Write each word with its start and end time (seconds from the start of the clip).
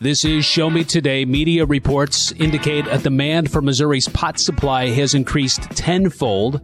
This 0.00 0.24
is 0.24 0.44
Show 0.44 0.70
Me 0.70 0.82
Today. 0.82 1.24
Media 1.24 1.64
reports 1.64 2.32
indicate 2.32 2.84
a 2.88 2.98
demand 2.98 3.52
for 3.52 3.62
Missouri's 3.62 4.08
pot 4.08 4.40
supply 4.40 4.88
has 4.88 5.14
increased 5.14 5.62
tenfold. 5.70 6.60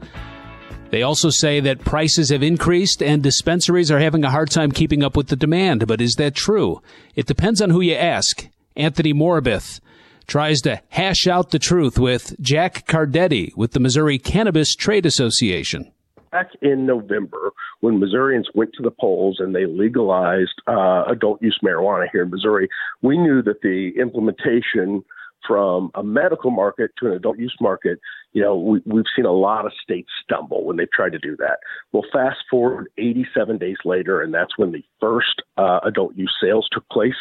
They 0.91 1.03
also 1.03 1.31
say 1.31 1.61
that 1.61 1.85
prices 1.85 2.31
have 2.31 2.43
increased 2.43 3.01
and 3.01 3.23
dispensaries 3.23 3.89
are 3.93 4.01
having 4.01 4.25
a 4.25 4.31
hard 4.31 4.51
time 4.51 4.73
keeping 4.73 5.05
up 5.05 5.17
with 5.17 5.29
the 5.29 5.37
demand. 5.37 5.87
But 5.87 6.01
is 6.01 6.17
that 6.17 6.35
true? 6.35 6.83
It 7.15 7.27
depends 7.27 7.63
on 7.63 7.71
who 7.71 7.81
you 7.81 7.95
ask. 7.95 8.49
Anthony 8.75 9.15
Morabith 9.15 9.79
tries 10.27 10.61
to 10.63 10.83
hash 10.89 11.29
out 11.29 11.51
the 11.51 11.61
truth 11.61 12.01
with 12.01 12.35
Jack 12.41 12.85
Cardetti 12.89 13.57
with 13.57 13.73
the 13.73 13.81
Missouri 13.81 14.19
Cannabis 14.19 14.75
Trade 14.75 15.07
Association 15.07 15.93
back 16.31 16.51
in 16.63 16.87
November 16.87 17.53
when 17.81 17.99
Missourians 17.99 18.49
went 18.55 18.73
to 18.75 18.83
the 18.83 18.91
polls 18.91 19.39
and 19.41 19.55
they 19.55 19.67
legalized 19.67 20.61
uh, 20.67 21.05
adult 21.09 21.43
use 21.43 21.59
marijuana 21.65 22.07
here 22.13 22.23
in 22.23 22.31
Missouri, 22.31 22.69
we 23.03 23.17
knew 23.19 23.43
that 23.43 23.63
the 23.63 23.93
implementation 23.99 25.05
from 25.47 25.91
a 25.95 26.03
medical 26.03 26.51
market 26.51 26.91
to 26.99 27.07
an 27.07 27.13
adult 27.13 27.39
use 27.39 27.57
market, 27.61 27.99
you 28.33 28.43
know, 28.43 28.57
we, 28.57 28.83
we've 28.85 29.05
seen 29.17 29.25
a 29.25 29.33
lot 29.33 29.65
of 29.65 29.73
states 29.83 30.11
stumble 30.23 30.65
when 30.65 30.77
they've 30.77 30.91
tried 30.93 31.13
to 31.13 31.19
do 31.19 31.37
that. 31.37 31.59
Well, 31.93 32.05
fast 32.13 32.39
forward 32.51 32.89
87 32.99 33.59
days 33.59 33.79
later, 33.85 34.21
and 34.21 34.35
that's 34.35 34.59
when 34.59 34.73
the 34.73 34.85
first 35.01 35.43
uh, 35.57 35.81
adult 35.83 36.15
use 36.17 36.35
sales 36.43 36.69
took 36.71 36.89
place 36.91 37.15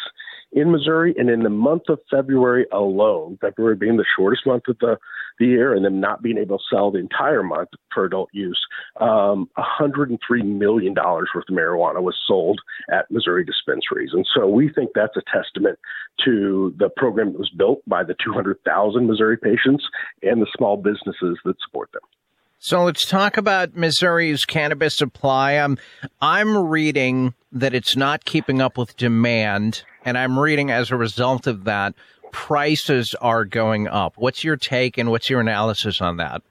in 0.52 0.70
Missouri. 0.70 1.14
And 1.16 1.30
in 1.30 1.42
the 1.42 1.50
month 1.50 1.84
of 1.88 2.00
February 2.10 2.66
alone, 2.72 3.38
February 3.40 3.76
being 3.76 3.96
the 3.96 4.04
shortest 4.16 4.46
month 4.46 4.64
of 4.68 4.78
the, 4.80 4.98
the 5.40 5.46
year, 5.46 5.74
and 5.74 5.84
them 5.84 5.98
not 5.98 6.22
being 6.22 6.38
able 6.38 6.58
to 6.58 6.64
sell 6.70 6.92
the 6.92 6.98
entire 6.98 7.42
month 7.42 7.70
for 7.92 8.04
adult 8.04 8.28
use, 8.32 8.60
um, 9.00 9.48
$103 9.58 10.18
million 10.44 10.94
worth 10.94 11.26
of 11.34 11.54
marijuana 11.54 12.00
was 12.00 12.16
sold 12.28 12.60
at 12.92 13.10
Missouri 13.10 13.44
dispensaries. 13.44 14.10
And 14.12 14.26
so 14.34 14.46
we 14.46 14.68
think 14.72 14.90
that's 14.94 15.16
a 15.16 15.22
testament 15.34 15.78
to 16.24 16.74
the 16.78 16.90
program 16.96 17.32
that 17.32 17.38
was 17.38 17.50
built 17.50 17.80
by 17.88 18.04
the 18.04 18.14
200,000 18.24 19.06
Missouri 19.06 19.38
patients 19.38 19.84
and 20.22 20.40
the 20.40 20.46
small 20.56 20.76
businesses 20.76 21.38
that 21.44 21.56
support 21.66 21.90
them. 21.92 22.02
So 22.62 22.84
let's 22.84 23.06
talk 23.06 23.38
about 23.38 23.74
Missouri's 23.74 24.44
cannabis 24.44 24.94
supply. 24.94 25.52
I'm 25.52 25.78
I'm 26.20 26.54
reading 26.68 27.32
that 27.52 27.72
it's 27.72 27.96
not 27.96 28.26
keeping 28.26 28.60
up 28.60 28.76
with 28.76 28.98
demand, 28.98 29.82
and 30.04 30.18
I'm 30.18 30.38
reading 30.38 30.70
as 30.70 30.90
a 30.90 30.96
result 30.96 31.46
of 31.46 31.64
that 31.64 31.94
prices 32.32 33.14
are 33.20 33.44
going 33.44 33.88
up. 33.88 34.14
What's 34.16 34.44
your 34.44 34.56
take 34.56 34.98
and 34.98 35.10
what's 35.10 35.30
your 35.30 35.40
analysis 35.40 36.00
on 36.00 36.18
that? 36.18 36.42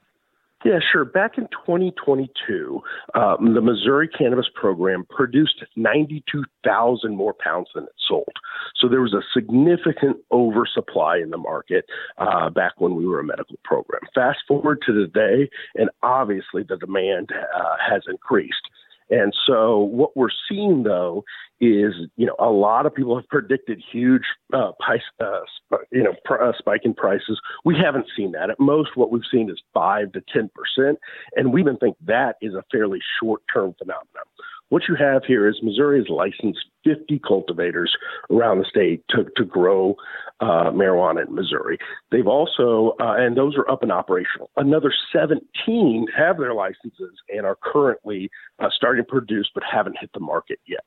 Yeah, 0.65 0.79
sure. 0.91 1.05
Back 1.05 1.37
in 1.37 1.45
2022, 1.65 2.81
um, 3.15 3.53
the 3.53 3.61
Missouri 3.61 4.09
Cannabis 4.09 4.47
Program 4.53 5.05
produced 5.09 5.63
92,000 5.77 7.15
more 7.15 7.33
pounds 7.33 7.69
than 7.73 7.85
it 7.85 7.93
sold. 8.09 8.33
So 8.75 8.89
there 8.89 8.99
was 8.99 9.13
a 9.13 9.21
significant 9.33 10.17
oversupply 10.33 11.17
in 11.17 11.29
the 11.29 11.37
market 11.37 11.85
uh, 12.17 12.49
back 12.49 12.73
when 12.77 12.95
we 12.95 13.05
were 13.05 13.21
a 13.21 13.23
medical 13.23 13.55
program. 13.63 14.01
Fast 14.13 14.39
forward 14.49 14.79
to 14.85 14.91
today, 14.91 15.49
and 15.75 15.89
obviously 16.03 16.63
the 16.67 16.75
demand 16.75 17.29
uh, 17.31 17.75
has 17.89 18.03
increased. 18.09 18.69
And 19.09 19.33
so 19.45 19.79
what 19.79 20.15
we're 20.15 20.29
seeing 20.49 20.83
though 20.83 21.23
is, 21.59 21.93
you 22.15 22.25
know, 22.25 22.35
a 22.39 22.49
lot 22.49 22.85
of 22.85 22.93
people 22.93 23.15
have 23.17 23.27
predicted 23.27 23.81
huge, 23.91 24.23
uh, 24.53 24.71
price, 24.79 25.01
uh, 25.19 25.41
sp- 25.59 25.87
you 25.91 26.03
know, 26.03 26.13
pr- 26.23 26.41
uh, 26.41 26.53
spike 26.57 26.81
in 26.83 26.93
prices. 26.93 27.39
We 27.65 27.75
haven't 27.75 28.07
seen 28.15 28.31
that. 28.31 28.49
At 28.49 28.59
most, 28.59 28.95
what 28.95 29.11
we've 29.11 29.23
seen 29.29 29.49
is 29.49 29.61
five 29.73 30.11
to 30.13 30.21
ten 30.33 30.49
percent, 30.55 30.99
and 31.35 31.51
we 31.51 31.61
even 31.61 31.77
think 31.77 31.97
that 32.05 32.37
is 32.41 32.53
a 32.53 32.63
fairly 32.71 32.99
short-term 33.21 33.75
phenomenon. 33.77 34.23
What 34.69 34.83
you 34.87 34.95
have 34.95 35.23
here 35.25 35.47
is 35.47 35.59
Missouri 35.61 35.99
has 35.99 36.09
licensed 36.09 36.65
50 36.83 37.19
cultivators 37.27 37.95
around 38.31 38.59
the 38.59 38.65
state 38.65 39.03
to, 39.09 39.25
to 39.35 39.43
grow 39.43 39.95
uh, 40.39 40.71
marijuana 40.71 41.27
in 41.27 41.35
Missouri. 41.35 41.77
They've 42.11 42.27
also, 42.27 42.95
uh, 42.99 43.15
and 43.17 43.35
those 43.35 43.55
are 43.57 43.69
up 43.69 43.83
and 43.83 43.91
operational. 43.91 44.49
Another 44.55 44.93
17 45.11 46.07
have 46.15 46.37
their 46.37 46.53
licenses 46.53 47.13
and 47.29 47.45
are 47.45 47.57
currently 47.61 48.29
uh, 48.59 48.69
starting 48.75 49.03
to 49.03 49.09
produce 49.09 49.49
but 49.53 49.63
haven't 49.69 49.97
hit 49.99 50.11
the 50.13 50.19
market 50.19 50.59
yet. 50.67 50.85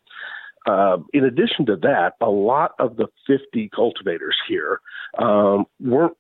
Uh, 0.67 0.99
in 1.13 1.25
addition 1.25 1.67
to 1.67 1.77
that, 1.77 2.15
a 2.21 2.31
lot 2.31 2.73
of 2.79 2.97
the 2.97 3.09
50 3.27 3.69
cultivators 3.75 4.37
here 4.49 4.81
um, 5.19 5.65
weren't 5.81 6.17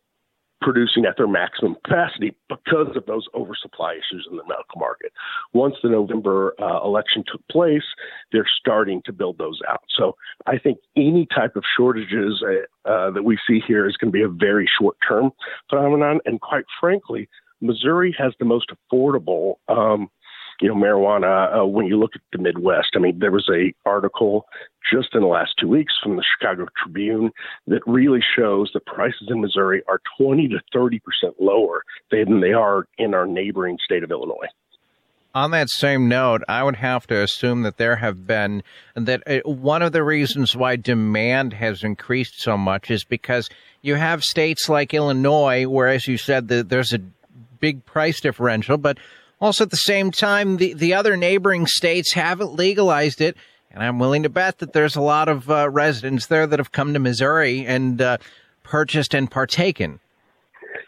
producing 0.62 1.04
at 1.04 1.16
their 1.16 1.26
maximum 1.26 1.76
capacity 1.84 2.34
because 2.48 2.96
of 2.96 3.04
those 3.06 3.26
oversupply 3.34 3.94
issues 3.94 4.26
in 4.30 4.36
the 4.36 4.44
medical 4.44 4.78
market. 4.78 5.12
Once 5.52 5.74
the 5.82 5.88
November 5.88 6.54
uh, 6.60 6.82
election 6.84 7.24
took 7.30 7.46
place, 7.48 7.82
they're 8.30 8.48
starting 8.60 9.02
to 9.04 9.12
build 9.12 9.38
those 9.38 9.60
out. 9.68 9.82
So 9.96 10.16
I 10.46 10.58
think 10.58 10.78
any 10.96 11.26
type 11.26 11.56
of 11.56 11.64
shortages 11.76 12.42
uh, 12.42 12.90
uh, 12.90 13.10
that 13.10 13.24
we 13.24 13.38
see 13.46 13.60
here 13.66 13.86
is 13.88 13.96
going 13.96 14.12
to 14.12 14.16
be 14.16 14.22
a 14.22 14.28
very 14.28 14.68
short 14.78 14.96
term 15.06 15.32
phenomenon. 15.68 16.20
And 16.24 16.40
quite 16.40 16.64
frankly, 16.80 17.28
Missouri 17.60 18.14
has 18.18 18.32
the 18.38 18.44
most 18.44 18.72
affordable 18.72 19.54
um, 19.68 20.08
you 20.62 20.68
know, 20.68 20.74
marijuana 20.74 21.60
uh, 21.60 21.66
when 21.66 21.86
you 21.86 21.98
look 21.98 22.12
at 22.14 22.22
the 22.32 22.38
Midwest. 22.38 22.90
I 22.94 23.00
mean, 23.00 23.18
there 23.18 23.32
was 23.32 23.50
a 23.52 23.74
article 23.84 24.46
just 24.92 25.08
in 25.14 25.20
the 25.20 25.26
last 25.26 25.50
two 25.60 25.68
weeks 25.68 25.92
from 26.02 26.16
the 26.16 26.22
Chicago 26.22 26.66
Tribune 26.82 27.32
that 27.66 27.82
really 27.86 28.20
shows 28.36 28.70
the 28.72 28.80
prices 28.80 29.28
in 29.28 29.40
Missouri 29.40 29.82
are 29.88 30.00
20 30.18 30.48
to 30.48 30.60
30 30.72 31.00
percent 31.00 31.34
lower 31.40 31.82
than 32.12 32.40
they 32.40 32.52
are 32.52 32.86
in 32.96 33.12
our 33.12 33.26
neighboring 33.26 33.76
state 33.84 34.04
of 34.04 34.10
Illinois. 34.12 34.46
On 35.34 35.50
that 35.50 35.70
same 35.70 36.08
note, 36.08 36.42
I 36.46 36.62
would 36.62 36.76
have 36.76 37.06
to 37.06 37.22
assume 37.22 37.62
that 37.62 37.78
there 37.78 37.96
have 37.96 38.26
been 38.26 38.62
that 38.94 39.22
uh, 39.26 39.40
one 39.48 39.80
of 39.82 39.92
the 39.92 40.04
reasons 40.04 40.54
why 40.54 40.76
demand 40.76 41.54
has 41.54 41.82
increased 41.82 42.40
so 42.40 42.56
much 42.56 42.90
is 42.90 43.02
because 43.02 43.48
you 43.80 43.94
have 43.94 44.22
states 44.22 44.68
like 44.68 44.94
Illinois, 44.94 45.66
where, 45.66 45.88
as 45.88 46.06
you 46.06 46.18
said, 46.18 46.48
the, 46.48 46.62
there's 46.62 46.92
a 46.92 47.00
big 47.60 47.84
price 47.86 48.20
differential, 48.20 48.76
but 48.76 48.98
also, 49.42 49.64
at 49.64 49.70
the 49.70 49.76
same 49.76 50.12
time, 50.12 50.58
the, 50.58 50.72
the 50.72 50.94
other 50.94 51.16
neighboring 51.16 51.66
states 51.66 52.12
haven't 52.12 52.54
legalized 52.54 53.20
it. 53.20 53.36
And 53.72 53.82
I'm 53.82 53.98
willing 53.98 54.22
to 54.22 54.28
bet 54.28 54.58
that 54.58 54.72
there's 54.72 54.94
a 54.94 55.00
lot 55.00 55.28
of 55.28 55.50
uh, 55.50 55.69
residents 55.69 56.26
there 56.26 56.47
that 56.47 56.60
have 56.60 56.70
come 56.70 56.92
to 56.92 57.00
Missouri 57.00 57.66
and 57.66 58.00
uh, 58.00 58.19
purchased 58.62 59.14
and 59.14 59.28
partaken. 59.28 59.98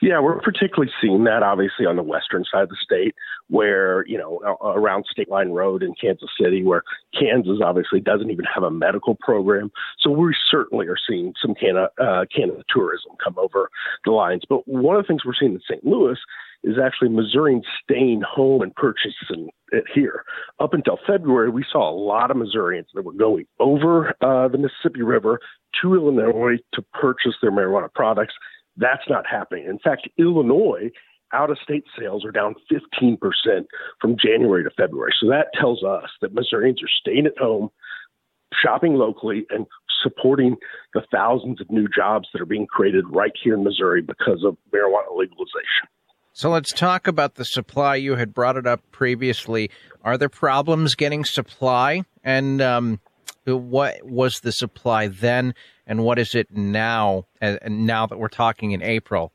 Yeah, 0.00 0.20
we're 0.20 0.40
particularly 0.40 0.92
seeing 1.02 1.24
that 1.24 1.42
obviously 1.42 1.84
on 1.84 1.96
the 1.96 2.02
western 2.04 2.44
side 2.52 2.62
of 2.62 2.68
the 2.68 2.76
state, 2.80 3.16
where 3.50 4.06
you 4.06 4.18
know 4.18 4.38
around 4.62 5.04
State 5.10 5.30
Line 5.30 5.50
Road 5.50 5.82
in 5.82 5.94
Kansas 6.00 6.30
City, 6.40 6.62
where 6.62 6.82
Kansas 7.18 7.58
obviously 7.64 8.00
doesn't 8.00 8.30
even 8.30 8.44
have 8.52 8.62
a 8.62 8.70
medical 8.70 9.16
program. 9.20 9.70
So 10.00 10.10
we 10.10 10.34
certainly 10.50 10.86
are 10.86 10.96
seeing 11.08 11.34
some 11.40 11.54
Canada, 11.54 11.88
uh, 12.00 12.24
Canada 12.34 12.62
tourism 12.68 13.12
come 13.22 13.34
over 13.38 13.70
the 14.04 14.12
lines. 14.12 14.42
But 14.48 14.66
one 14.66 14.96
of 14.96 15.02
the 15.02 15.06
things 15.06 15.24
we're 15.24 15.34
seeing 15.38 15.54
in 15.54 15.60
St. 15.68 15.84
Louis 15.84 16.18
is 16.64 16.76
actually 16.82 17.10
Missourians 17.10 17.66
staying 17.82 18.22
home 18.22 18.62
and 18.62 18.74
purchasing 18.74 19.50
it 19.70 19.84
here. 19.94 20.24
Up 20.58 20.72
until 20.72 20.98
February, 21.06 21.50
we 21.50 21.64
saw 21.70 21.90
a 21.90 21.94
lot 21.94 22.30
of 22.30 22.38
Missourians 22.38 22.88
that 22.94 23.04
were 23.04 23.12
going 23.12 23.46
over 23.60 24.14
uh, 24.22 24.48
the 24.48 24.58
Mississippi 24.58 25.02
River 25.02 25.40
to 25.82 25.94
Illinois 25.94 26.56
to 26.72 26.82
purchase 26.92 27.34
their 27.42 27.52
marijuana 27.52 27.92
products. 27.92 28.34
That's 28.76 29.02
not 29.08 29.26
happening. 29.26 29.66
In 29.66 29.78
fact, 29.78 30.08
Illinois 30.18 30.90
out 31.32 31.50
of 31.50 31.58
state 31.62 31.84
sales 31.98 32.24
are 32.24 32.30
down 32.30 32.54
15% 32.72 33.18
from 34.00 34.16
January 34.22 34.64
to 34.64 34.70
February. 34.70 35.12
So 35.20 35.28
that 35.28 35.48
tells 35.58 35.82
us 35.82 36.10
that 36.20 36.34
Missourians 36.34 36.82
are 36.82 36.88
staying 37.00 37.26
at 37.26 37.36
home, 37.38 37.70
shopping 38.62 38.94
locally, 38.94 39.46
and 39.50 39.66
supporting 40.02 40.56
the 40.92 41.02
thousands 41.10 41.60
of 41.60 41.70
new 41.70 41.88
jobs 41.88 42.28
that 42.32 42.42
are 42.42 42.46
being 42.46 42.66
created 42.66 43.04
right 43.08 43.32
here 43.42 43.54
in 43.54 43.64
Missouri 43.64 44.02
because 44.02 44.44
of 44.44 44.56
marijuana 44.72 45.16
legalization. 45.16 45.88
So 46.32 46.50
let's 46.50 46.72
talk 46.72 47.06
about 47.06 47.36
the 47.36 47.44
supply. 47.44 47.94
You 47.94 48.16
had 48.16 48.34
brought 48.34 48.56
it 48.56 48.66
up 48.66 48.80
previously. 48.90 49.70
Are 50.02 50.18
there 50.18 50.28
problems 50.28 50.96
getting 50.96 51.24
supply? 51.24 52.02
And 52.24 52.60
um, 52.60 53.00
what 53.44 54.04
was 54.04 54.40
the 54.40 54.52
supply 54.52 55.08
then, 55.08 55.54
and 55.86 56.02
what 56.02 56.18
is 56.18 56.34
it 56.34 56.50
now? 56.50 57.26
And 57.40 57.86
now 57.86 58.06
that 58.06 58.18
we're 58.18 58.28
talking 58.28 58.72
in 58.72 58.82
April. 58.82 59.32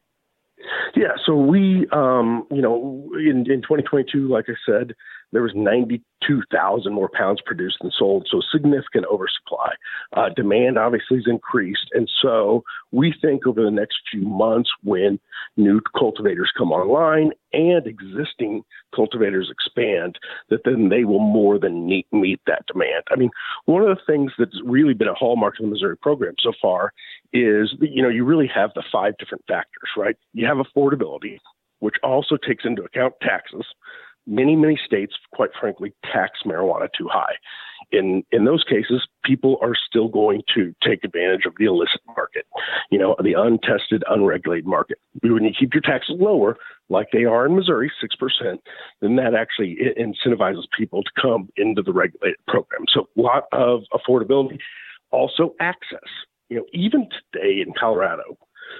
Yeah, 0.96 1.16
so 1.26 1.36
we, 1.36 1.88
um, 1.92 2.46
you 2.52 2.62
know, 2.62 3.10
in, 3.14 3.50
in 3.50 3.62
2022, 3.62 4.28
like 4.28 4.46
I 4.50 4.54
said, 4.66 4.94
there 5.32 5.42
was 5.42 5.54
92,000 5.56 6.94
more 6.94 7.10
pounds 7.14 7.42
produced 7.46 7.78
than 7.82 7.92
sold, 7.98 8.28
so 8.30 8.42
significant 8.52 9.06
oversupply. 9.12 9.74
Uh, 10.14 10.30
demand 10.36 10.78
obviously 10.78 11.18
has 11.18 11.28
increased, 11.28 11.88
and 11.94 12.10
so 12.22 12.64
we 12.92 13.14
think 13.22 13.46
over 13.46 13.64
the 13.64 13.72
next 13.72 13.98
few 14.12 14.22
months, 14.22 14.70
when 14.84 15.20
new 15.56 15.82
cultivators 15.98 16.52
come 16.58 16.72
online 16.72 17.32
and 17.54 17.86
existing 17.86 18.64
cultivators 18.96 19.52
expand, 19.52 20.18
that 20.50 20.62
then 20.66 20.90
they 20.90 21.04
will 21.04 21.20
more 21.20 21.60
than 21.60 21.86
meet, 21.86 22.08
meet 22.12 22.40
that 22.48 22.66
demand. 22.68 23.04
I 23.12 23.16
mean, 23.16 23.30
one 23.66 23.84
of 23.84 23.90
the 23.90 24.04
things 24.12 24.32
that's 24.38 24.60
really 24.64 24.94
been 24.94 25.08
a 25.08 25.14
hallmark 25.14 25.60
of 25.60 25.66
the 25.66 25.72
Missouri 25.72 25.98
program 25.98 26.36
so 26.40 26.54
far 26.62 26.92
is 27.34 27.70
that, 27.80 27.92
you 27.92 28.02
know 28.02 28.10
you 28.10 28.26
really 28.26 28.50
have 28.54 28.72
the 28.74 28.84
five 28.92 29.14
different 29.20 29.44
factors, 29.48 29.90
right? 29.96 30.16
You 30.34 30.48
have 30.48 30.58
affordability, 30.58 31.38
which 31.80 31.96
also 32.04 32.38
takes 32.38 32.66
into 32.66 32.84
account 32.84 33.14
taxes 33.22 33.66
many, 34.30 34.56
many 34.56 34.80
states, 34.86 35.14
quite 35.34 35.50
frankly, 35.60 35.94
tax 36.04 36.40
marijuana 36.46 36.88
too 36.98 37.08
high. 37.12 37.34
In 37.92 38.24
in 38.32 38.46
those 38.46 38.64
cases, 38.64 39.08
people 39.26 39.58
are 39.62 39.74
still 39.76 40.08
going 40.08 40.44
to 40.56 40.74
take 40.84 41.04
advantage 41.04 41.46
of 41.46 41.54
the 41.58 41.66
illicit 41.66 42.02
market, 42.16 42.46
you 42.92 43.00
know, 43.00 43.16
the 43.24 43.34
untested, 43.34 44.04
unregulated 44.08 44.68
market. 44.68 45.00
When 45.24 45.44
you 45.44 45.52
keep 45.58 45.74
your 45.74 45.82
taxes 45.82 46.16
lower, 46.20 46.58
like 46.90 47.08
they 47.12 47.26
are 47.26 47.46
in 47.46 47.56
Missouri, 47.56 47.92
6%, 48.04 48.58
then 49.02 49.16
that 49.16 49.34
actually 49.34 49.78
incentivizes 49.98 50.64
people 50.78 51.04
to 51.04 51.12
come 51.20 51.50
into 51.58 51.82
the 51.82 51.94
regulated 51.94 52.40
program. 52.48 52.86
So 52.94 53.10
a 53.18 53.22
lot 53.22 53.44
of 53.52 53.82
affordability, 53.94 54.60
also 55.12 55.56
access. 55.60 56.00
You 56.50 56.58
know, 56.58 56.66
even 56.74 57.08
today 57.32 57.62
in 57.66 57.74
Colorado, 57.80 58.38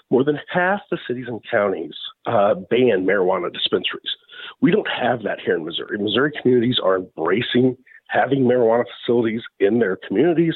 more 0.10 0.24
than 0.24 0.40
half 0.52 0.82
the 0.92 0.98
cities 1.08 1.26
and 1.28 1.42
counties 1.50 1.96
uh, 2.26 2.56
ban 2.56 3.06
marijuana 3.06 3.52
dispensaries. 3.52 4.16
We 4.62 4.72
don't 4.72 4.88
have 4.88 5.24
that 5.24 5.40
here 5.44 5.56
in 5.56 5.66
Missouri. 5.66 5.98
Missouri 5.98 6.32
communities 6.42 6.80
are 6.84 6.98
embracing 6.98 7.78
having 8.10 8.42
marijuana 8.42 8.84
facilities 9.00 9.42
in 9.60 9.80
their 9.80 9.98
communities, 10.08 10.56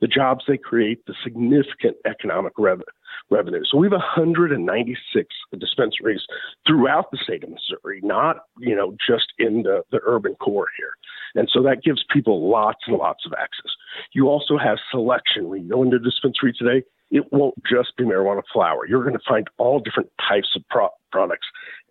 the 0.00 0.06
jobs 0.06 0.44
they 0.48 0.56
create, 0.56 1.04
the 1.06 1.14
significant 1.22 1.96
economic 2.06 2.52
revenue. 2.58 3.62
So 3.70 3.78
we 3.78 3.86
have 3.86 3.92
196 3.92 5.28
dispensaries 5.58 6.20
throughout 6.66 7.10
the 7.10 7.18
state 7.22 7.44
of 7.44 7.50
Missouri, 7.50 8.00
not 8.02 8.36
you 8.58 8.74
know 8.74 8.96
just 9.06 9.32
in 9.38 9.62
the, 9.62 9.82
the 9.90 10.00
urban 10.04 10.34
core 10.36 10.68
here, 10.76 10.92
and 11.34 11.48
so 11.52 11.62
that 11.62 11.82
gives 11.82 12.04
people 12.12 12.48
lots 12.50 12.80
and 12.86 12.96
lots 12.96 13.26
of 13.26 13.32
access. 13.32 13.72
You 14.12 14.28
also 14.28 14.56
have 14.58 14.78
selection. 14.90 15.48
When 15.48 15.64
you 15.64 15.70
go 15.70 15.82
into 15.82 15.96
a 15.96 16.00
dispensary 16.00 16.52
today, 16.52 16.84
it 17.14 17.32
won't 17.32 17.54
just 17.64 17.96
be 17.96 18.02
marijuana 18.04 18.42
flower. 18.52 18.86
You're 18.86 19.04
going 19.04 19.16
to 19.16 19.24
find 19.26 19.46
all 19.56 19.78
different 19.78 20.10
types 20.28 20.48
of 20.56 20.62
pro- 20.68 20.90
products 21.12 21.46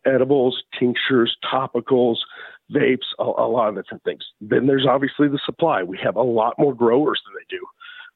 edibles, 0.05 0.61
tinctures, 0.77 1.37
topicals, 1.49 2.17
vapes, 2.69 3.07
a, 3.19 3.23
a, 3.23 3.47
lot 3.47 3.69
of 3.69 3.75
different 3.75 4.03
things. 4.03 4.21
Then 4.41 4.67
there's 4.67 4.85
obviously 4.85 5.29
the 5.29 5.39
supply. 5.45 5.81
We 5.81 5.97
have 6.03 6.17
a 6.17 6.21
lot 6.21 6.55
more 6.59 6.75
growers 6.75 7.21
than 7.25 7.35
they 7.35 7.55
do, 7.55 7.65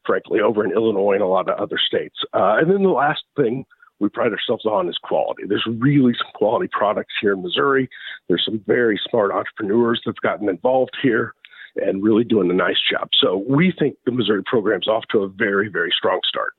frankly, 0.06 0.42
over 0.42 0.66
in 0.66 0.74
Illinois 0.74 1.14
and 1.14 1.22
a 1.22 1.28
lot 1.28 1.50
of 1.50 1.58
other 1.58 1.80
states. 1.80 2.18
Uh, 2.34 2.58
and 2.60 2.70
then 2.70 2.84
the 2.84 2.90
last 2.90 3.24
thing 3.38 3.66
we 4.00 4.10
pride 4.10 4.34
ourselves 4.34 4.66
on 4.66 4.90
is 4.90 4.98
quality. 5.02 5.44
There's 5.48 5.66
really 5.80 6.14
some 6.14 6.32
quality 6.36 6.68
products 6.70 7.14
here 7.22 7.32
in 7.32 7.42
Missouri. 7.42 7.88
There's 8.28 8.44
some 8.44 8.62
very 8.68 9.00
smart 9.10 9.32
entrepreneurs 9.32 10.02
that've 10.04 10.18
gotten 10.18 10.50
involved 10.50 10.98
here 11.02 11.34
and 11.78 12.04
really 12.04 12.26
doing 12.26 12.52
a 12.52 12.54
nice 12.54 12.82
job. 12.92 13.08
So 13.18 13.46
we 13.48 13.74
think 13.80 13.96
the 14.06 14.12
Missouri 14.12 14.44
program's 14.44 14.90
off 14.90 15.06
to 15.12 15.20
a 15.20 15.30
very, 15.30 15.70
very 15.70 15.94
strong 15.98 16.20
start. 16.28 16.52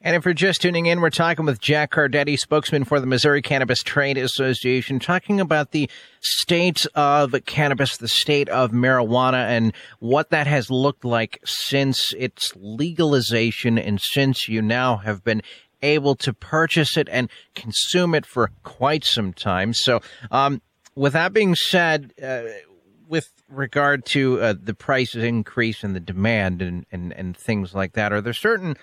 And 0.00 0.14
if 0.14 0.24
you're 0.24 0.32
just 0.32 0.62
tuning 0.62 0.86
in, 0.86 1.00
we're 1.00 1.10
talking 1.10 1.44
with 1.44 1.60
Jack 1.60 1.90
Cardetti, 1.90 2.38
spokesman 2.38 2.84
for 2.84 3.00
the 3.00 3.06
Missouri 3.06 3.42
Cannabis 3.42 3.82
Trade 3.82 4.16
Association, 4.16 5.00
talking 5.00 5.40
about 5.40 5.72
the 5.72 5.90
state 6.20 6.86
of 6.94 7.34
cannabis, 7.46 7.96
the 7.96 8.06
state 8.06 8.48
of 8.48 8.70
marijuana, 8.70 9.48
and 9.48 9.72
what 9.98 10.30
that 10.30 10.46
has 10.46 10.70
looked 10.70 11.04
like 11.04 11.40
since 11.44 12.12
its 12.16 12.52
legalization 12.54 13.76
and 13.76 14.00
since 14.00 14.48
you 14.48 14.62
now 14.62 14.98
have 14.98 15.24
been 15.24 15.42
able 15.82 16.14
to 16.14 16.32
purchase 16.32 16.96
it 16.96 17.08
and 17.10 17.28
consume 17.56 18.14
it 18.14 18.24
for 18.24 18.52
quite 18.62 19.04
some 19.04 19.32
time. 19.32 19.72
So, 19.72 20.00
um, 20.30 20.62
with 20.94 21.12
that 21.14 21.32
being 21.32 21.56
said, 21.56 22.12
uh, 22.22 22.42
with 23.08 23.32
regard 23.48 24.04
to 24.06 24.40
uh, 24.40 24.54
the 24.60 24.74
price 24.74 25.16
increase 25.16 25.82
and 25.82 25.96
the 25.96 26.00
demand 26.00 26.62
and, 26.62 26.86
and, 26.92 27.12
and 27.14 27.36
things 27.36 27.74
like 27.74 27.94
that, 27.94 28.12
are 28.12 28.20
there 28.20 28.32
certain 28.32 28.76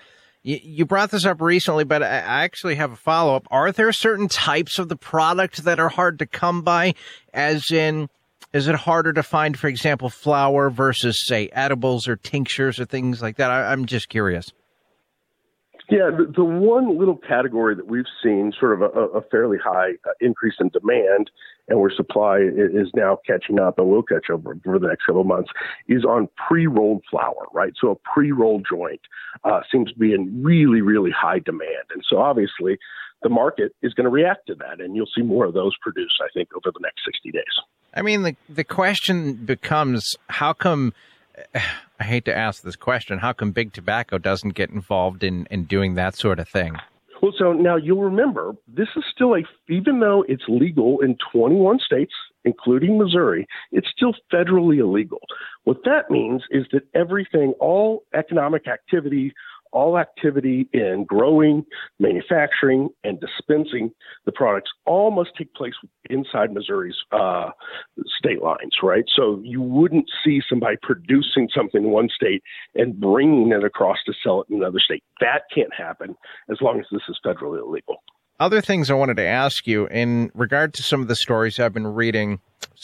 you 0.46 0.86
brought 0.86 1.10
this 1.10 1.24
up 1.24 1.40
recently, 1.40 1.82
but 1.82 2.04
I 2.04 2.06
actually 2.06 2.76
have 2.76 2.92
a 2.92 2.96
follow 2.96 3.34
up. 3.34 3.48
Are 3.50 3.72
there 3.72 3.92
certain 3.92 4.28
types 4.28 4.78
of 4.78 4.88
the 4.88 4.94
product 4.94 5.64
that 5.64 5.80
are 5.80 5.88
hard 5.88 6.20
to 6.20 6.26
come 6.26 6.62
by? 6.62 6.94
As 7.34 7.72
in, 7.72 8.08
is 8.52 8.68
it 8.68 8.76
harder 8.76 9.12
to 9.12 9.24
find, 9.24 9.58
for 9.58 9.66
example, 9.66 10.08
flower 10.08 10.70
versus, 10.70 11.26
say, 11.26 11.48
edibles 11.48 12.06
or 12.06 12.14
tinctures 12.14 12.78
or 12.78 12.84
things 12.84 13.20
like 13.20 13.38
that? 13.38 13.50
I, 13.50 13.72
am 13.72 13.86
just 13.86 14.08
curious. 14.08 14.52
Yeah, 15.88 16.10
the, 16.10 16.32
the, 16.34 16.44
one 16.44 16.98
little 16.98 17.16
category 17.16 17.76
that 17.76 17.86
we've 17.86 18.08
seen 18.20 18.52
sort 18.58 18.72
of 18.72 18.82
a, 18.82 19.18
a 19.18 19.22
fairly 19.22 19.56
high 19.56 19.90
uh, 20.04 20.12
increase 20.20 20.54
in 20.58 20.68
demand, 20.70 21.30
and 21.68 21.78
where 21.78 21.90
supply 21.94 22.38
is 22.38 22.88
now 22.94 23.18
catching 23.24 23.60
up 23.60 23.78
and 23.78 23.88
will 23.88 24.02
catch 24.02 24.28
up 24.32 24.44
over 24.46 24.78
the 24.78 24.88
next 24.88 25.04
couple 25.06 25.20
of 25.20 25.26
months, 25.28 25.50
is 25.86 26.04
on 26.04 26.28
pre-rolled 26.48 27.02
flower, 27.08 27.46
right? 27.54 27.72
So 27.80 27.90
a 27.90 27.94
pre-rolled 28.12 28.66
joint 28.68 29.00
uh, 29.44 29.60
seems 29.70 29.92
to 29.92 29.98
be 29.98 30.12
in 30.12 30.42
really, 30.42 30.80
really 30.80 31.12
high 31.12 31.38
demand, 31.38 31.86
and 31.94 32.02
so 32.08 32.18
obviously 32.18 32.78
the 33.22 33.28
market 33.28 33.72
is 33.82 33.94
going 33.94 34.04
to 34.04 34.10
react 34.10 34.48
to 34.48 34.54
that, 34.56 34.80
and 34.80 34.96
you'll 34.96 35.08
see 35.14 35.22
more 35.22 35.44
of 35.44 35.54
those 35.54 35.76
produced, 35.80 36.20
I 36.20 36.28
think, 36.34 36.48
over 36.54 36.72
the 36.72 36.80
next 36.82 37.04
60 37.04 37.30
days. 37.30 37.44
I 37.94 38.02
mean, 38.02 38.22
the 38.22 38.36
the 38.48 38.64
question 38.64 39.34
becomes, 39.34 40.16
how 40.28 40.52
come? 40.52 40.92
I 42.00 42.04
hate 42.04 42.24
to 42.26 42.36
ask 42.36 42.62
this 42.62 42.76
question. 42.76 43.18
How 43.18 43.32
come 43.32 43.52
big 43.52 43.72
tobacco 43.72 44.18
doesn't 44.18 44.54
get 44.54 44.70
involved 44.70 45.22
in, 45.22 45.46
in 45.50 45.64
doing 45.64 45.94
that 45.94 46.14
sort 46.14 46.38
of 46.38 46.48
thing? 46.48 46.76
Well, 47.22 47.32
so 47.38 47.52
now 47.52 47.76
you'll 47.76 48.02
remember 48.02 48.54
this 48.68 48.88
is 48.96 49.04
still 49.10 49.34
a, 49.34 49.42
even 49.68 50.00
though 50.00 50.24
it's 50.28 50.44
legal 50.48 51.00
in 51.00 51.16
21 51.32 51.78
states, 51.78 52.12
including 52.44 52.98
Missouri, 52.98 53.46
it's 53.72 53.88
still 53.94 54.14
federally 54.32 54.78
illegal. 54.78 55.20
What 55.64 55.78
that 55.84 56.10
means 56.10 56.42
is 56.50 56.66
that 56.72 56.82
everything, 56.94 57.54
all 57.58 58.04
economic 58.14 58.68
activity, 58.68 59.32
all 59.72 59.98
activity 59.98 60.68
in 60.72 61.04
growing, 61.08 61.64
manufacturing, 61.98 62.88
and 63.04 63.20
dispensing 63.20 63.90
the 64.24 64.32
products 64.32 64.70
all 64.86 65.10
must 65.10 65.30
take 65.36 65.52
place 65.54 65.74
inside 66.10 66.52
Missouri's 66.52 66.96
uh, 67.12 67.50
state 68.18 68.42
lines, 68.42 68.76
right? 68.82 69.04
So 69.14 69.40
you 69.42 69.62
wouldn't 69.62 70.06
see 70.24 70.40
somebody 70.48 70.76
producing 70.82 71.48
something 71.54 71.84
in 71.84 71.90
one 71.90 72.08
state 72.08 72.42
and 72.74 72.98
bringing 72.98 73.52
it 73.52 73.64
across 73.64 73.98
to 74.06 74.14
sell 74.22 74.42
it 74.42 74.48
in 74.50 74.56
another 74.56 74.80
state. 74.80 75.02
That 75.20 75.42
can't 75.54 75.74
happen 75.74 76.16
as 76.50 76.58
long 76.60 76.80
as 76.80 76.86
this 76.90 77.02
is 77.08 77.18
federally 77.24 77.60
illegal 77.60 78.02
other 78.38 78.60
things 78.60 78.90
I 78.90 78.94
wanted 78.94 79.16
to 79.16 79.26
ask 79.26 79.66
you 79.66 79.86
in 79.86 80.30
regard 80.34 80.74
to 80.74 80.82
some 80.82 81.00
of 81.00 81.08
the 81.08 81.16
stories 81.16 81.58
I've 81.58 81.72
been 81.72 81.86
reading 81.86 82.40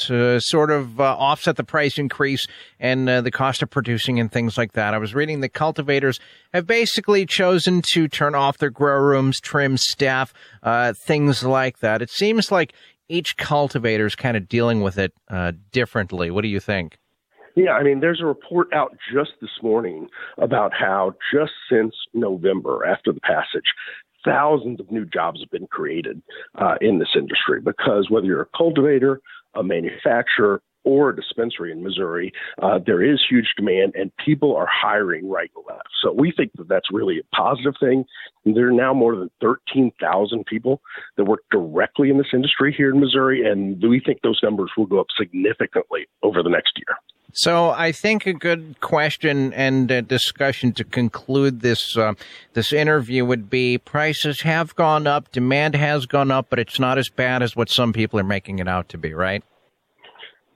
to 0.06 0.40
sort 0.40 0.70
of 0.70 1.00
uh, 1.00 1.04
offset 1.04 1.56
the 1.56 1.64
price 1.64 1.98
increase 1.98 2.46
and 2.80 3.08
uh, 3.08 3.20
the 3.20 3.30
cost 3.30 3.62
of 3.62 3.70
producing 3.70 4.18
and 4.18 4.30
things 4.30 4.56
like 4.56 4.72
that. 4.72 4.94
I 4.94 4.98
was 4.98 5.14
reading 5.14 5.40
the 5.40 5.48
cultivators 5.48 6.18
have 6.52 6.66
basically 6.66 7.26
chosen 7.26 7.82
to 7.92 8.08
turn 8.08 8.34
off 8.34 8.58
their 8.58 8.70
grow 8.70 8.98
rooms, 8.98 9.40
trim 9.40 9.76
staff, 9.76 10.32
uh, 10.62 10.94
things 11.06 11.42
like 11.42 11.80
that. 11.80 12.02
It 12.02 12.10
seems 12.10 12.50
like 12.50 12.72
each 13.08 13.36
cultivator 13.36 14.06
is 14.06 14.14
kind 14.14 14.36
of 14.36 14.48
dealing 14.48 14.80
with 14.80 14.98
it 14.98 15.12
uh, 15.28 15.52
differently. 15.70 16.30
What 16.30 16.42
do 16.42 16.48
you 16.48 16.60
think? 16.60 16.98
Yeah, 17.54 17.72
I 17.72 17.82
mean, 17.82 18.00
there's 18.00 18.20
a 18.22 18.26
report 18.26 18.72
out 18.72 18.96
just 19.12 19.32
this 19.42 19.50
morning 19.62 20.08
about 20.38 20.72
how 20.72 21.14
just 21.34 21.52
since 21.70 21.94
November, 22.14 22.86
after 22.86 23.12
the 23.12 23.20
passage, 23.20 23.74
thousands 24.24 24.80
of 24.80 24.90
new 24.90 25.04
jobs 25.04 25.40
have 25.40 25.50
been 25.50 25.66
created 25.66 26.22
uh, 26.56 26.76
in 26.80 26.98
this 26.98 27.14
industry 27.16 27.60
because 27.60 28.10
whether 28.10 28.26
you're 28.26 28.42
a 28.42 28.56
cultivator, 28.56 29.20
a 29.54 29.62
manufacturer, 29.62 30.62
or 30.84 31.10
a 31.10 31.16
dispensary 31.16 31.70
in 31.70 31.82
Missouri, 31.82 32.32
uh, 32.60 32.78
there 32.84 33.02
is 33.02 33.20
huge 33.28 33.54
demand 33.56 33.94
and 33.94 34.10
people 34.24 34.56
are 34.56 34.66
hiring 34.70 35.28
right 35.28 35.50
and 35.54 35.64
left. 35.68 35.88
So 36.02 36.12
we 36.12 36.32
think 36.36 36.50
that 36.56 36.68
that's 36.68 36.90
really 36.90 37.18
a 37.20 37.36
positive 37.36 37.74
thing. 37.78 38.04
And 38.44 38.56
there 38.56 38.68
are 38.68 38.72
now 38.72 38.92
more 38.92 39.14
than 39.14 39.30
13,000 39.40 40.44
people 40.46 40.80
that 41.16 41.24
work 41.24 41.40
directly 41.50 42.10
in 42.10 42.18
this 42.18 42.28
industry 42.32 42.74
here 42.76 42.90
in 42.90 43.00
Missouri, 43.00 43.48
and 43.48 43.80
we 43.80 44.00
think 44.00 44.20
those 44.22 44.40
numbers 44.42 44.72
will 44.76 44.86
go 44.86 44.98
up 44.98 45.06
significantly 45.16 46.06
over. 46.22 46.31
So 47.32 47.70
I 47.70 47.92
think 47.92 48.26
a 48.26 48.34
good 48.34 48.76
question 48.80 49.54
and 49.54 49.88
discussion 50.06 50.72
to 50.74 50.84
conclude 50.84 51.60
this 51.60 51.96
uh, 51.96 52.12
this 52.52 52.72
interview 52.72 53.24
would 53.24 53.48
be: 53.48 53.78
prices 53.78 54.42
have 54.42 54.74
gone 54.76 55.06
up, 55.06 55.32
demand 55.32 55.74
has 55.74 56.04
gone 56.06 56.30
up, 56.30 56.46
but 56.50 56.58
it's 56.58 56.78
not 56.78 56.98
as 56.98 57.08
bad 57.08 57.42
as 57.42 57.56
what 57.56 57.70
some 57.70 57.92
people 57.92 58.20
are 58.20 58.24
making 58.24 58.58
it 58.58 58.68
out 58.68 58.88
to 58.90 58.98
be, 58.98 59.14
right? 59.14 59.42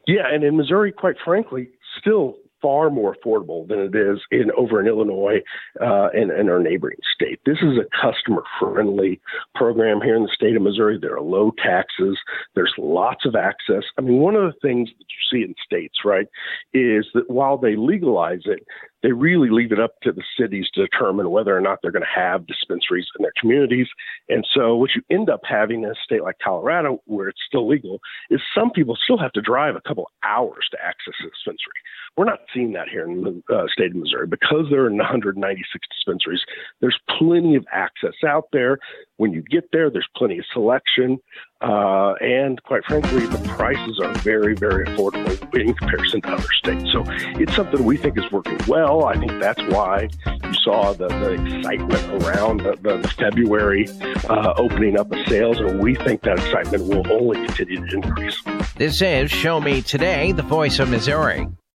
Yeah, 0.06 0.33
and 0.33 0.45
in 0.45 0.56
Missouri, 0.56 0.92
quite 0.92 1.16
frankly, 1.25 1.68
still 1.99 2.37
far 2.61 2.91
more 2.91 3.15
affordable 3.15 3.67
than 3.69 3.79
it 3.81 3.95
is 3.95 4.19
in 4.31 4.51
over 4.57 4.81
in 4.81 4.87
Illinois 4.87 5.43
uh, 5.81 6.09
and, 6.13 6.31
and 6.31 6.51
our 6.51 6.61
neighboring 6.61 6.99
state. 7.15 7.41
This 7.45 7.59
is 7.59 7.79
a 7.79 7.87
customer 8.01 8.43
friendly 8.59 9.21
program 9.55 10.01
here 10.01 10.17
in 10.17 10.23
the 10.23 10.33
state 10.35 10.57
of 10.57 10.63
Missouri. 10.63 10.99
There 11.01 11.17
are 11.17 11.23
low 11.23 11.53
taxes. 11.63 12.19
There's 12.55 12.75
lots 12.79 13.25
of 13.25 13.35
access. 13.35 13.85
I 13.99 14.03
mean, 14.03 14.19
one 14.19 14.35
of 14.35 14.43
the 14.43 14.59
things 14.61 14.89
that 14.99 15.05
you 15.09 15.39
see 15.39 15.45
in 15.45 15.55
states, 15.65 15.99
right, 16.05 16.27
is 16.73 17.07
that 17.15 17.31
while 17.31 17.59
they 17.59 17.77
legalize 17.77 18.43
it, 18.45 18.67
they 19.07 19.13
really 19.13 19.51
leave 19.51 19.71
it 19.71 19.79
up 19.79 20.01
to 20.03 20.11
the 20.11 20.25
cities 20.37 20.67
to 20.75 20.85
determine 20.85 21.31
whether 21.31 21.57
or 21.57 21.61
not 21.61 21.79
they're 21.81 21.93
going 21.93 22.03
to 22.03 22.21
have 22.21 22.45
dispensaries 22.45 23.07
in 23.17 23.23
their 23.23 23.33
communities. 23.41 23.87
And 24.29 24.45
so, 24.53 24.75
what 24.75 24.91
you 24.97 25.03
end 25.09 25.31
up 25.31 25.43
having 25.49 25.85
in 25.85 25.91
a 25.91 25.95
state 26.03 26.25
like 26.25 26.41
Colorado, 26.43 27.01
where 27.05 27.29
it's 27.29 27.39
still 27.47 27.69
legal, 27.69 28.01
is 28.31 28.41
some 28.53 28.73
people 28.73 28.99
still 29.01 29.17
have 29.17 29.31
to 29.35 29.41
drive 29.41 29.77
a 29.77 29.81
couple 29.81 30.11
hours 30.25 30.67
to 30.73 30.79
access 30.85 31.15
a 31.21 31.31
dispensary. 31.31 31.79
We're 32.17 32.25
not 32.25 32.41
seeing 32.53 32.73
that 32.73 32.89
here 32.89 33.05
in 33.05 33.23
the 33.23 33.55
uh, 33.55 33.69
state 33.73 33.93
of 33.93 33.97
Missouri 33.97 34.27
because 34.27 34.67
there 34.71 34.81
are 34.81 34.91
196 34.91 35.87
dispensaries. 35.97 36.41
There's 36.81 36.99
plenty 37.17 37.55
of 37.55 37.65
access 37.73 38.15
out 38.27 38.49
there. 38.53 38.79
When 39.18 39.32
you 39.32 39.42
get 39.42 39.70
there, 39.73 39.90
there's 39.90 40.08
plenty 40.14 40.38
of 40.38 40.44
selection. 40.52 41.18
Uh, 41.62 42.12
and 42.20 42.62
quite 42.64 42.85
frankly, 42.85 43.25
the 43.26 43.38
prices 43.49 43.99
are 44.04 44.12
very, 44.18 44.54
very 44.54 44.85
affordable 44.87 45.58
in 45.58 45.73
comparison 45.73 46.20
to 46.20 46.28
other 46.28 46.49
states. 46.58 46.92
So 46.92 47.02
it's 47.40 47.56
something 47.56 47.82
we 47.82 47.96
think 47.96 48.18
is 48.18 48.30
working 48.30 48.58
well. 48.68 49.06
I 49.06 49.16
think 49.16 49.32
that's 49.40 49.62
why 49.68 50.08
you 50.26 50.52
saw 50.52 50.92
the, 50.92 51.08
the 51.08 51.32
excitement 51.32 52.23
around 52.25 52.61
the, 52.61 52.76
the, 52.82 53.08
February 53.16 53.88
uh, 54.28 54.52
opening 54.58 54.99
up 54.99 55.11
of 55.11 55.26
sales, 55.26 55.58
and 55.58 55.80
we 55.80 55.94
think 55.94 56.20
that 56.23 56.38
excitement 56.38 56.85
will 56.85 57.11
only 57.11 57.46
continue 57.46 57.87
to 57.87 57.94
increase. 57.94 58.42
This 58.75 59.00
is 59.00 59.30
Show 59.30 59.61
Me 59.61 59.80
Today, 59.80 60.32
the 60.32 60.42
voice 60.42 60.78
of 60.78 60.90
Missouri. 60.90 61.46